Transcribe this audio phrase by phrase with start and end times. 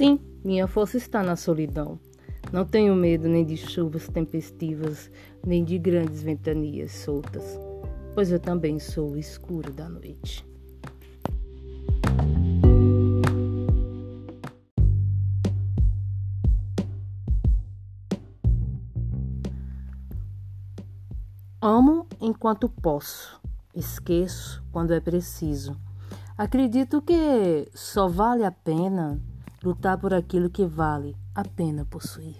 [0.00, 2.00] Sim, minha força está na solidão.
[2.50, 5.10] Não tenho medo nem de chuvas tempestivas,
[5.46, 7.60] nem de grandes ventanias soltas,
[8.14, 10.42] pois eu também sou o escuro da noite.
[21.60, 23.38] Amo enquanto posso,
[23.74, 25.76] esqueço quando é preciso.
[26.38, 29.20] Acredito que só vale a pena
[29.62, 32.36] lutar por aquilo que vale a pena possuir.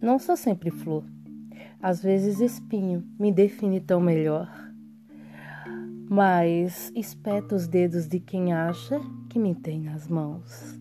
[0.00, 1.04] Não sou sempre flor,
[1.82, 4.68] às vezes espinho me define tão melhor
[6.08, 10.78] mas espeto os dedos de quem acha que me tem nas mãos.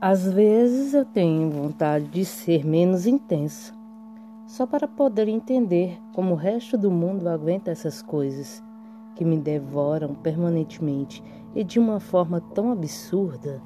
[0.00, 3.74] Às vezes eu tenho vontade de ser menos intensa,
[4.46, 8.62] só para poder entender como o resto do mundo aguenta essas coisas
[9.14, 11.22] que me devoram permanentemente
[11.54, 13.60] e de uma forma tão absurda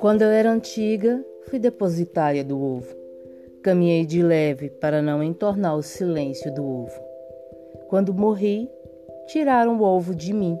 [0.00, 2.99] Quando eu era antiga, fui depositária do ovo.
[3.62, 6.98] Caminhei de leve para não entornar o silêncio do ovo.
[7.88, 8.70] Quando morri,
[9.26, 10.58] tiraram o ovo de mim.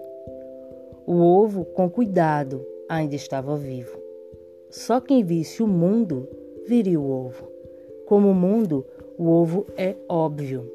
[1.06, 3.98] O ovo, com cuidado, ainda estava vivo.
[4.68, 6.28] Só quem visse o mundo
[6.66, 7.50] viria o ovo.
[8.04, 8.84] Como o mundo,
[9.16, 10.70] o ovo é óbvio.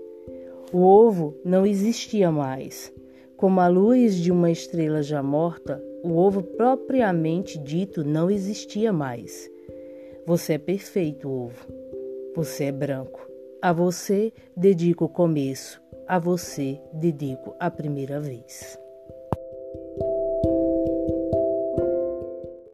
[0.73, 2.91] O ovo não existia mais.
[3.37, 9.47] Como a luz de uma estrela já morta, o ovo propriamente dito não existia mais.
[10.25, 11.84] Você é perfeito, ovo.
[12.35, 13.25] Você é branco.
[13.61, 15.81] A você dedico o começo.
[16.05, 18.77] A você dedico a primeira vez.